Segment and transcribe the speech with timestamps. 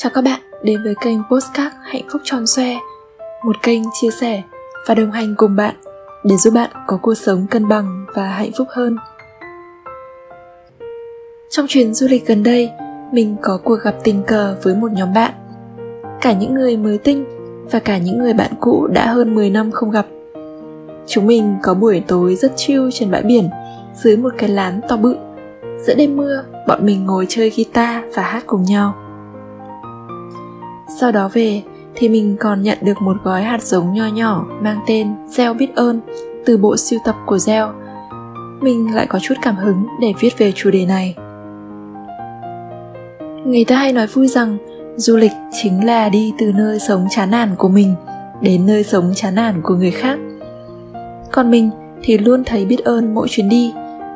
[0.00, 2.76] Chào các bạn đến với kênh Postcard Hạnh phúc tròn xoe.
[3.44, 4.42] Một kênh chia sẻ
[4.86, 5.74] và đồng hành cùng bạn
[6.24, 8.96] để giúp bạn có cuộc sống cân bằng và hạnh phúc hơn.
[11.50, 12.70] Trong chuyến du lịch gần đây,
[13.12, 15.32] mình có cuộc gặp tình cờ với một nhóm bạn.
[16.20, 17.24] Cả những người mới tinh
[17.70, 20.06] và cả những người bạn cũ đã hơn 10 năm không gặp.
[21.06, 23.48] Chúng mình có buổi tối rất chill trên bãi biển
[23.94, 25.16] dưới một cái lán to bự.
[25.86, 29.07] Giữa đêm mưa bọn mình ngồi chơi guitar và hát cùng nhau
[31.00, 31.62] sau đó về,
[31.94, 35.74] thì mình còn nhận được một gói hạt giống nho nhỏ mang tên gieo biết
[35.74, 36.00] ơn
[36.46, 37.72] từ bộ siêu tập của gieo
[38.60, 41.14] mình lại có chút cảm hứng để viết về chủ đề này.
[43.46, 44.58] Người ta hay nói vui rằng,
[44.96, 45.32] du lịch
[45.62, 47.94] chính là đi từ nơi sống chán nản của mình
[48.40, 50.18] đến nơi sống chán nản của người khác.
[51.32, 51.70] Còn mình
[52.02, 53.72] thì luôn thấy biết ơn mỗi chuyến đi.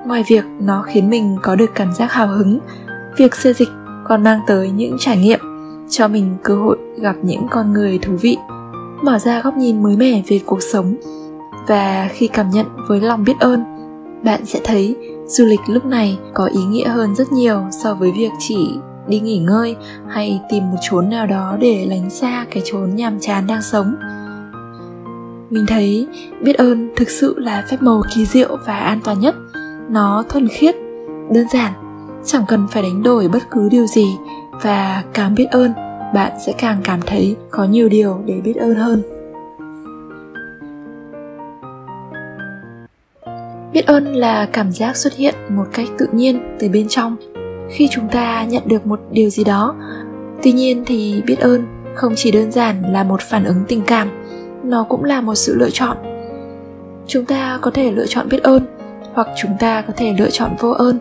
[0.07, 2.59] Ngoài việc nó khiến mình có được cảm giác hào hứng,
[3.17, 3.69] việc xê dịch
[4.05, 5.52] còn mang tới những trải nghiệm
[5.93, 8.37] cho mình cơ hội gặp những con người thú vị,
[9.03, 10.95] mở ra góc nhìn mới mẻ về cuộc sống.
[11.69, 13.65] Và khi cảm nhận với lòng biết ơn,
[14.25, 18.13] bạn sẽ thấy du lịch lúc này có ý nghĩa hơn rất nhiều so với
[18.13, 19.77] việc chỉ đi nghỉ ngơi
[20.09, 23.95] hay tìm một chốn nào đó để lánh xa cái chốn nhàm chán đang sống.
[25.51, 26.07] Mình thấy
[26.41, 29.35] biết ơn thực sự là phép màu kỳ diệu và an toàn nhất.
[29.91, 30.75] Nó thuần khiết,
[31.31, 31.73] đơn giản,
[32.25, 34.07] chẳng cần phải đánh đổi bất cứ điều gì
[34.63, 35.73] và càng biết ơn
[36.15, 39.03] bạn sẽ càng cảm thấy có nhiều điều để biết ơn hơn.
[43.73, 47.17] Biết ơn là cảm giác xuất hiện một cách tự nhiên từ bên trong.
[47.71, 49.75] Khi chúng ta nhận được một điều gì đó,
[50.43, 54.09] tuy nhiên thì biết ơn không chỉ đơn giản là một phản ứng tình cảm,
[54.65, 55.97] nó cũng là một sự lựa chọn.
[57.07, 58.63] Chúng ta có thể lựa chọn biết ơn,
[59.13, 60.99] hoặc chúng ta có thể lựa chọn vô ơn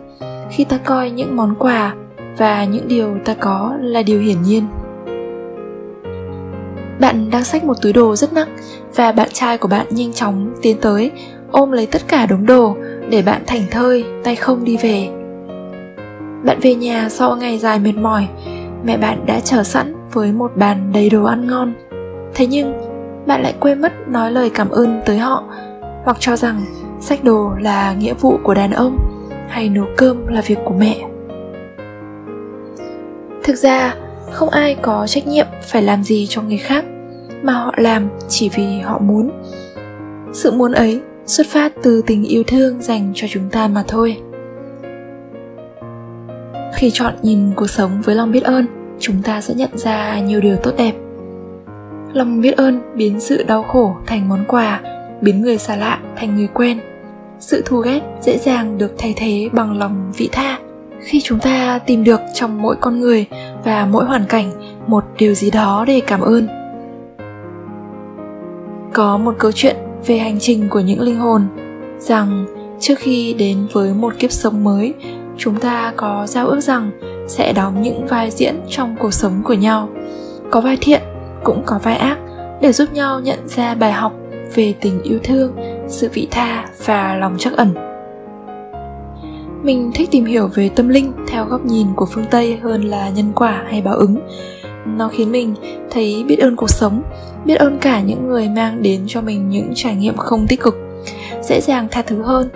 [0.50, 1.94] khi ta coi những món quà
[2.38, 4.64] và những điều ta có là điều hiển nhiên
[7.02, 8.56] bạn đang xách một túi đồ rất nặng
[8.94, 11.10] và bạn trai của bạn nhanh chóng tiến tới,
[11.50, 12.76] ôm lấy tất cả đống đồ
[13.08, 15.08] để bạn thảnh thơi, tay không đi về.
[16.44, 18.28] Bạn về nhà sau ngày dài mệt mỏi,
[18.84, 21.72] mẹ bạn đã chờ sẵn với một bàn đầy đồ ăn ngon.
[22.34, 22.72] Thế nhưng,
[23.26, 25.44] bạn lại quên mất nói lời cảm ơn tới họ
[26.04, 26.64] hoặc cho rằng
[27.00, 28.98] sách đồ là nghĩa vụ của đàn ông
[29.48, 30.96] hay nấu cơm là việc của mẹ.
[33.42, 33.94] Thực ra,
[34.30, 36.84] không ai có trách nhiệm phải làm gì cho người khác
[37.42, 39.30] mà họ làm chỉ vì họ muốn.
[40.32, 44.16] Sự muốn ấy xuất phát từ tình yêu thương dành cho chúng ta mà thôi.
[46.74, 48.66] Khi chọn nhìn cuộc sống với lòng biết ơn,
[49.00, 50.92] chúng ta sẽ nhận ra nhiều điều tốt đẹp.
[52.12, 54.80] Lòng biết ơn biến sự đau khổ thành món quà,
[55.20, 56.80] biến người xa lạ thành người quen.
[57.38, 60.58] Sự thù ghét dễ dàng được thay thế bằng lòng vị tha.
[61.00, 63.26] Khi chúng ta tìm được trong mỗi con người
[63.64, 64.52] và mỗi hoàn cảnh
[64.86, 66.61] một điều gì đó để cảm ơn
[68.92, 69.76] có một câu chuyện
[70.06, 71.46] về hành trình của những linh hồn,
[71.98, 72.46] rằng
[72.80, 74.94] trước khi đến với một kiếp sống mới,
[75.36, 76.90] chúng ta có giao ước rằng
[77.28, 79.88] sẽ đóng những vai diễn trong cuộc sống của nhau.
[80.50, 81.02] Có vai thiện,
[81.44, 82.18] cũng có vai ác,
[82.60, 84.12] để giúp nhau nhận ra bài học
[84.54, 85.56] về tình yêu thương,
[85.88, 87.74] sự vị tha và lòng trắc ẩn.
[89.62, 93.10] Mình thích tìm hiểu về tâm linh theo góc nhìn của phương tây hơn là
[93.10, 94.16] nhân quả hay báo ứng
[94.86, 95.54] nó khiến mình
[95.90, 97.02] thấy biết ơn cuộc sống,
[97.44, 100.76] biết ơn cả những người mang đến cho mình những trải nghiệm không tích cực,
[101.42, 102.48] dễ dàng tha thứ hơn.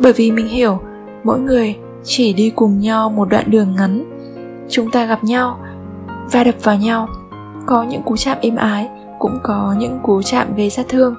[0.00, 0.80] Bởi vì mình hiểu,
[1.24, 4.04] mỗi người chỉ đi cùng nhau một đoạn đường ngắn.
[4.68, 5.58] Chúng ta gặp nhau,
[6.32, 7.08] va đập vào nhau.
[7.66, 8.88] Có những cú chạm êm ái,
[9.18, 11.14] cũng có những cú chạm gây sát thương.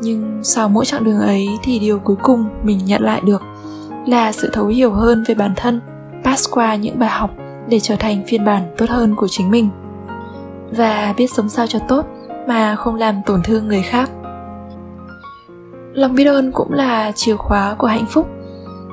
[0.00, 3.42] Nhưng sau mỗi chặng đường ấy thì điều cuối cùng mình nhận lại được
[4.06, 5.80] là sự thấu hiểu hơn về bản thân,
[6.24, 7.30] pass qua những bài học
[7.68, 9.68] để trở thành phiên bản tốt hơn của chính mình.
[10.70, 12.06] Và biết sống sao cho tốt
[12.48, 14.10] mà không làm tổn thương người khác.
[15.92, 18.28] Lòng biết ơn cũng là chìa khóa của hạnh phúc.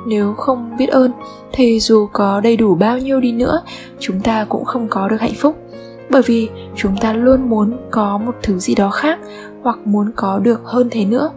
[0.08, 1.12] Nếu không biết ơn
[1.52, 3.62] thì dù có đầy đủ bao nhiêu đi nữa,
[4.00, 5.56] chúng ta cũng không có được hạnh phúc.
[6.09, 9.20] Bởi vì chúng ta luôn muốn có một thứ gì đó khác
[9.62, 11.29] hoặc muốn có được hơn thế nữa.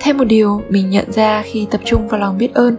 [0.00, 2.76] Thêm một điều mình nhận ra khi tập trung vào lòng biết ơn,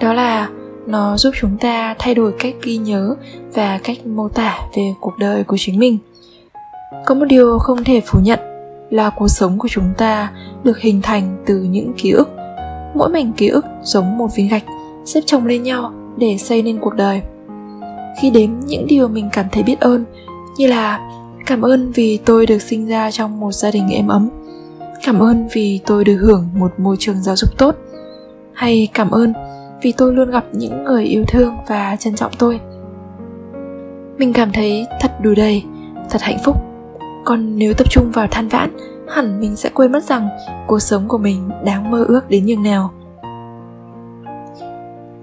[0.00, 0.48] đó là
[0.86, 3.14] nó giúp chúng ta thay đổi cách ghi nhớ
[3.54, 5.98] và cách mô tả về cuộc đời của chính mình.
[7.06, 8.38] Có một điều không thể phủ nhận
[8.90, 10.32] là cuộc sống của chúng ta
[10.64, 12.28] được hình thành từ những ký ức.
[12.94, 14.64] Mỗi mảnh ký ức giống một viên gạch
[15.04, 17.22] xếp chồng lên nhau để xây nên cuộc đời.
[18.20, 20.04] Khi đếm những điều mình cảm thấy biết ơn,
[20.56, 21.00] như là
[21.46, 24.28] cảm ơn vì tôi được sinh ra trong một gia đình êm ấm,
[25.04, 27.74] cảm ơn vì tôi được hưởng một môi trường giáo dục tốt,
[28.52, 29.32] hay cảm ơn
[29.82, 32.60] vì tôi luôn gặp những người yêu thương và trân trọng tôi.
[34.18, 35.64] Mình cảm thấy thật đủ đầy,
[36.10, 36.56] thật hạnh phúc.
[37.24, 38.70] Còn nếu tập trung vào than vãn,
[39.08, 40.28] hẳn mình sẽ quên mất rằng
[40.66, 42.90] cuộc sống của mình đáng mơ ước đến nhường nào.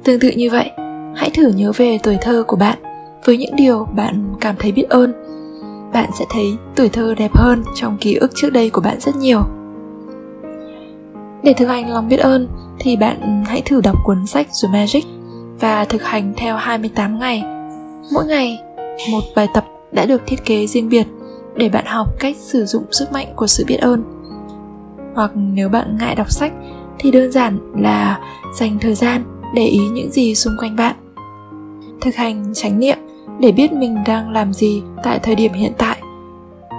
[0.03, 0.71] Tương tự như vậy,
[1.15, 2.77] hãy thử nhớ về tuổi thơ của bạn
[3.25, 5.13] với những điều bạn cảm thấy biết ơn.
[5.93, 9.15] Bạn sẽ thấy tuổi thơ đẹp hơn trong ký ức trước đây của bạn rất
[9.15, 9.41] nhiều
[11.43, 12.47] để thực hành lòng biết ơn
[12.79, 15.03] thì bạn hãy thử đọc cuốn sách The Magic
[15.59, 17.43] và thực hành theo 28 ngày.
[18.13, 18.59] Mỗi ngày,
[19.11, 21.07] một bài tập đã được thiết kế riêng biệt
[21.55, 24.03] để bạn học cách sử dụng sức mạnh của sự biết ơn.
[25.15, 26.53] Hoặc nếu bạn ngại đọc sách
[26.99, 28.19] thì đơn giản là
[28.55, 29.23] dành thời gian
[29.55, 30.95] để ý những gì xung quanh bạn.
[32.01, 32.97] Thực hành chánh niệm
[33.39, 36.01] để biết mình đang làm gì tại thời điểm hiện tại.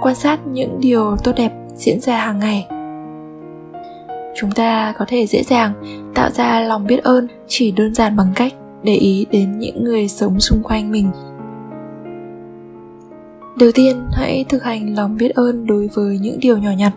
[0.01, 2.67] Quan sát những điều tốt đẹp diễn ra hàng ngày
[4.35, 5.73] chúng ta có thể dễ dàng
[6.15, 10.07] tạo ra lòng biết ơn chỉ đơn giản bằng cách để ý đến những người
[10.07, 11.11] sống xung quanh mình.
[13.59, 16.93] Đầu tiên, hãy thực hành lòng biết ơn đối với những điều nhỏ nhặt.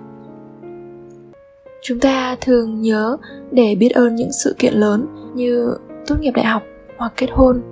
[1.82, 3.16] Chúng ta thường nhớ
[3.50, 5.74] để biết ơn những sự kiện lớn như
[6.06, 6.62] tốt nghiệp đại học
[6.96, 7.62] hoặc kết hôn,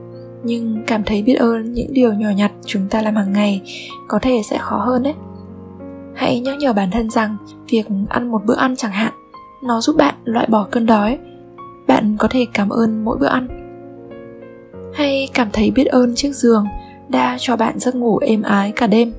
[0.44, 3.62] nhưng cảm thấy biết ơn những điều nhỏ nhặt chúng ta làm hàng ngày
[4.08, 5.14] có thể sẽ khó hơn đấy.
[6.14, 7.36] Hãy nhắc nhở bản thân rằng
[7.70, 9.12] việc ăn một bữa ăn chẳng hạn
[9.62, 11.18] nó giúp bạn loại bỏ cơn đói.
[11.86, 13.48] Bạn có thể cảm ơn mỗi bữa ăn.
[14.94, 16.66] Hay cảm thấy biết ơn chiếc giường
[17.08, 19.12] đã cho bạn giấc ngủ êm ái cả đêm.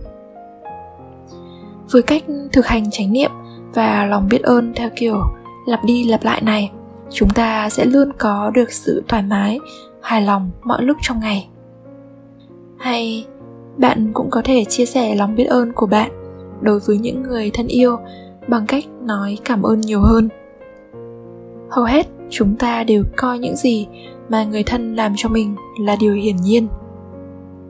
[1.91, 3.31] Với cách thực hành chánh niệm
[3.73, 5.21] và lòng biết ơn theo kiểu
[5.65, 6.71] lặp đi lặp lại này,
[7.09, 9.59] chúng ta sẽ luôn có được sự thoải mái,
[10.01, 11.47] hài lòng mọi lúc trong ngày.
[12.77, 13.25] Hay
[13.77, 16.11] bạn cũng có thể chia sẻ lòng biết ơn của bạn
[16.61, 17.97] đối với những người thân yêu
[18.47, 20.29] bằng cách nói cảm ơn nhiều hơn.
[21.69, 23.87] Hầu hết chúng ta đều coi những gì
[24.29, 26.67] mà người thân làm cho mình là điều hiển nhiên.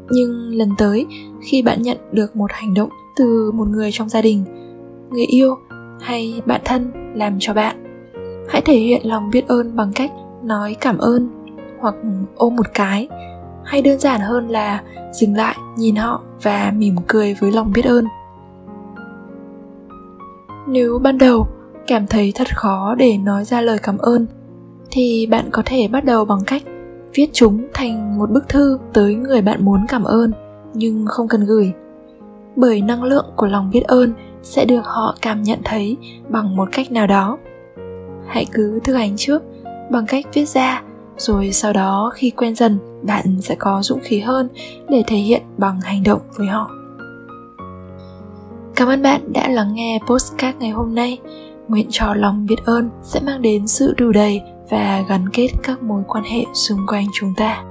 [0.10, 1.06] Nhưng lần tới,
[1.42, 4.44] khi bạn nhận được một hành động từ một người trong gia đình,
[5.10, 5.56] người yêu
[6.02, 7.84] hay bạn thân làm cho bạn,
[8.50, 10.12] hãy thể hiện lòng biết ơn bằng cách
[10.44, 11.30] nói cảm ơn
[11.80, 11.96] hoặc
[12.36, 13.08] ôm một cái,
[13.64, 14.84] hay đơn giản hơn là
[15.14, 18.06] dừng lại, nhìn họ và mỉm cười với lòng biết ơn
[20.74, 21.48] nếu ban đầu
[21.88, 24.26] cảm thấy thật khó để nói ra lời cảm ơn,
[24.92, 26.64] thì bạn có thể bắt đầu bằng cách
[27.14, 30.32] viết chúng thành một bức thư tới người bạn muốn cảm ơn
[30.74, 31.72] nhưng không cần gửi.
[32.56, 35.98] Bởi năng lượng của lòng biết ơn sẽ được họ cảm nhận thấy
[36.30, 37.38] bằng một cách nào đó.
[38.28, 39.44] Hãy cứ thực hành trước
[39.92, 40.84] bằng cách viết ra,
[41.18, 44.50] rồi sau đó khi quen dần, bạn sẽ có dũng khí hơn
[44.90, 46.72] để thể hiện bằng hành động với họ
[48.76, 51.18] cảm ơn bạn đã lắng nghe postcard ngày hôm nay.
[51.68, 55.84] Nguyện cho lòng biết ơn sẽ mang đến sự đủ đầy và gắn kết các
[55.84, 57.64] mối quan hệ xung quanh chúng ta.